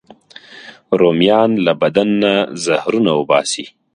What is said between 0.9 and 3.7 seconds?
رومیان له بدن نه زهرونه وباسي